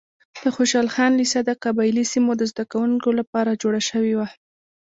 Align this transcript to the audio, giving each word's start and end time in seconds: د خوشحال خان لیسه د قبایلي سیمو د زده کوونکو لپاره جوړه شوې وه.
د 0.43 0.45
خوشحال 0.55 0.87
خان 0.93 1.11
لیسه 1.19 1.39
د 1.43 1.51
قبایلي 1.63 2.03
سیمو 2.13 2.31
د 2.37 2.43
زده 2.51 2.63
کوونکو 2.71 3.09
لپاره 3.19 3.59
جوړه 3.61 3.81
شوې 3.89 4.13
وه. 4.17 4.27